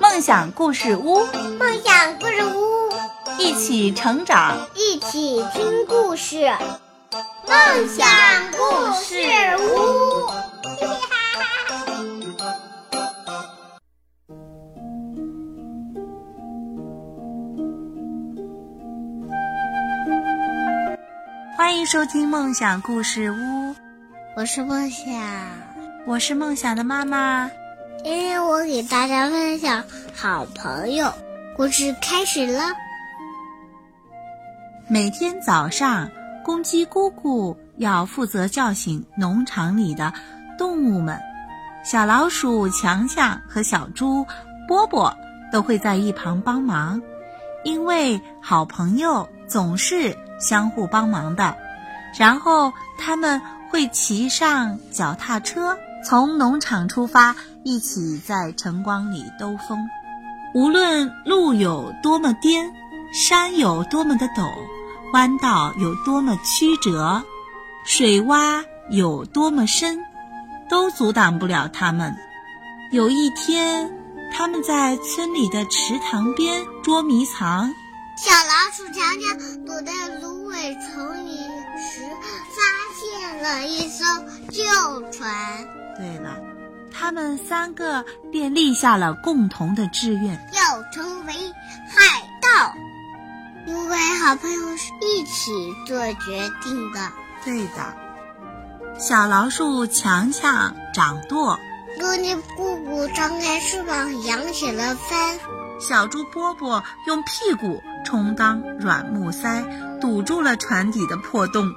[0.00, 1.26] 梦想故事屋，
[1.58, 2.92] 梦想故事屋，
[3.38, 6.50] 一起成长，一起听故事。
[7.46, 8.06] 梦想
[8.52, 9.16] 故事
[9.58, 10.28] 屋，
[21.56, 23.74] 欢迎收听梦想故事屋。
[24.36, 25.06] 我是梦想，
[26.06, 27.50] 我是梦想的妈妈。
[28.08, 29.84] 今天我给大家分享
[30.16, 31.12] 好朋友
[31.54, 32.62] 故事开始了。
[34.88, 36.10] 每天早上，
[36.42, 40.10] 公鸡姑姑要负责叫醒农场里的
[40.56, 41.20] 动物们，
[41.84, 44.24] 小老鼠强强和小猪
[44.66, 45.14] 波波
[45.52, 47.02] 都会在一旁帮忙，
[47.62, 51.54] 因为好朋友总是相互帮忙的。
[52.18, 53.38] 然后他们
[53.68, 55.76] 会骑上脚踏车。
[56.04, 57.34] 从农场出发，
[57.64, 59.88] 一起在晨光里兜风。
[60.54, 62.72] 无论路有多么颠，
[63.12, 64.50] 山有多么的陡，
[65.12, 67.22] 弯道有多么曲折，
[67.84, 69.98] 水洼有多么深，
[70.70, 72.16] 都阻挡不了他们。
[72.90, 73.92] 有一天，
[74.32, 77.74] 他们在村里的池塘边捉迷藏。
[78.16, 81.36] 小老鼠强强躲在芦苇丛里
[81.78, 82.02] 时，
[82.56, 84.04] 发现了一艘
[84.50, 85.30] 旧船。
[85.96, 86.36] 对了，
[86.92, 91.32] 他们三个便立下了共同的志愿，要成为
[91.88, 92.72] 海盗。
[93.66, 97.12] 因为好朋友是一起做决定的。
[97.44, 101.58] 对的，小老鼠强强掌舵，
[102.00, 105.38] 公鸡姑姑张开翅膀扬起了帆，
[105.78, 109.62] 小猪波波用屁股充当软木塞，
[110.00, 111.70] 堵住了船底的破洞。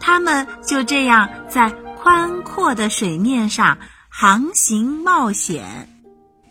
[0.00, 1.72] 他们就这样在。
[2.00, 3.76] 宽阔的水面上
[4.08, 5.88] 航行冒险，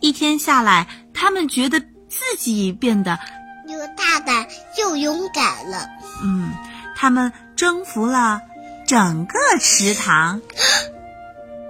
[0.01, 3.17] 一天下来，他们觉得自己变得
[3.65, 4.45] 又大胆
[4.77, 5.87] 又勇敢了。
[6.21, 6.51] 嗯，
[6.97, 8.41] 他们征服了
[8.85, 10.41] 整个池塘。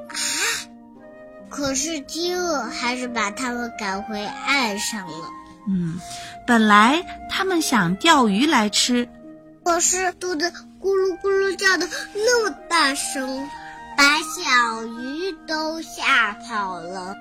[0.10, 0.18] 啊！
[1.50, 5.30] 可是饥饿还是把他们赶回岸上了。
[5.70, 6.02] 嗯，
[6.48, 9.08] 本来他们想钓鱼来吃，
[9.68, 13.50] 可是肚子咕噜咕噜叫的那么大声。
[13.98, 17.14] 把小鱼都吓跑了，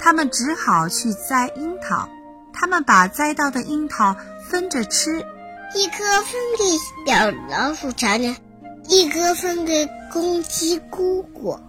[0.00, 2.08] 他们只好去摘樱桃。
[2.52, 4.16] 他们把摘到的樱桃
[4.48, 5.24] 分着吃，
[5.76, 8.36] 一颗分给小老鼠强强，
[8.88, 11.60] 一颗分给公鸡姑姑，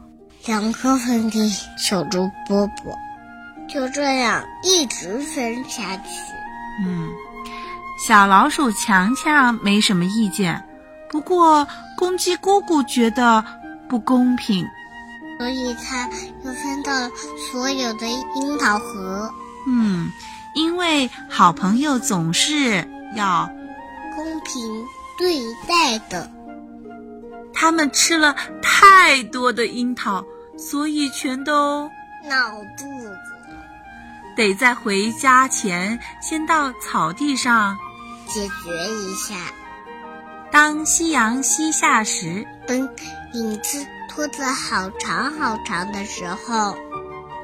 [0.48, 1.48] 两颗分给
[1.78, 2.96] 小猪波波。
[3.68, 6.10] 就这样一直分下去。
[6.84, 7.10] 嗯，
[8.08, 10.64] 小老鼠强强没什么意见，
[11.10, 11.68] 不过
[11.98, 13.44] 公鸡姑姑觉得。
[13.90, 14.68] 不公平，
[15.40, 16.08] 所以它
[16.46, 17.10] 又分到了
[17.52, 19.34] 所有的樱桃核。
[19.66, 20.12] 嗯，
[20.54, 23.50] 因为好朋友总是要
[24.16, 24.86] 公平
[25.18, 26.30] 对待的。
[27.52, 30.24] 他们吃了太多的樱桃，
[30.56, 31.90] 所以全都
[32.30, 33.18] 闹肚子，
[34.36, 37.76] 得在回家前先到草地上
[38.34, 39.36] 解决一下。
[40.52, 42.90] 当夕阳西下时，等
[43.34, 46.76] 影子拖得好长好长的时候，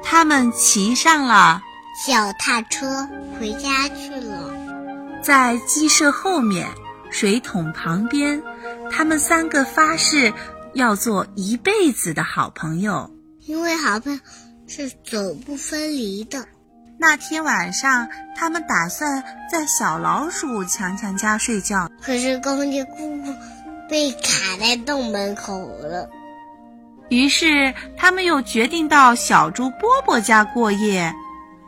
[0.02, 1.62] 他们骑上了
[2.06, 3.08] 脚踏车
[3.38, 4.52] 回家去了。
[5.22, 6.68] 在鸡舍后面
[7.10, 8.42] 水桶旁边，
[8.90, 10.32] 他们三个发誓
[10.74, 13.10] 要做一辈子的好朋友，
[13.46, 14.20] 因为好朋友
[14.66, 16.46] 是走不分离的。
[16.98, 21.90] 那天晚上，他们打算在小老鼠强强家睡觉。
[22.00, 23.34] 可是公鸡姑姑
[23.88, 26.08] 被卡在洞门口了。
[27.10, 31.14] 于是他们又决定到小猪波波家过夜。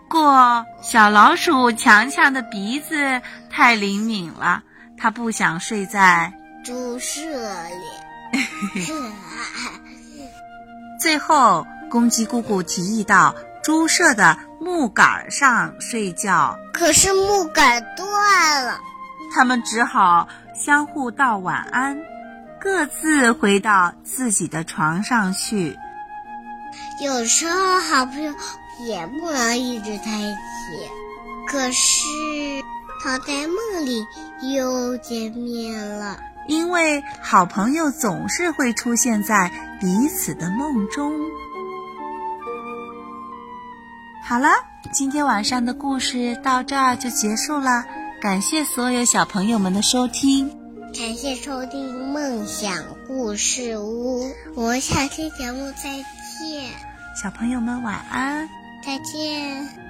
[0.09, 4.63] 过小老鼠强强的鼻子太灵敏了，
[4.97, 6.33] 他不想睡在
[6.65, 8.33] 猪舍里。
[10.99, 13.35] 最后，公鸡姑姑提议到。
[13.61, 18.81] 猪舍的木杆上睡觉，可是木杆断了，
[19.33, 21.99] 他们只好相互道晚安，
[22.61, 25.77] 各自回到自己的床上去。
[27.03, 28.35] 有时候好朋友
[28.81, 30.39] 也不能一直在一起，
[31.47, 32.03] 可是
[33.03, 34.05] 他在梦里
[34.53, 36.19] 又见面了，
[36.49, 39.51] 因为好朋友总是会出现在
[39.81, 41.13] 彼此的梦中。
[44.29, 44.49] 好了，
[44.93, 47.83] 今天晚上的故事到这儿就结束了。
[48.21, 50.51] 感谢所有小朋友们的收听，
[50.95, 54.31] 感谢收听梦想故事屋。
[54.55, 56.71] 我们下期节目再见，
[57.23, 58.47] 小朋友们晚安，
[58.85, 59.88] 再见。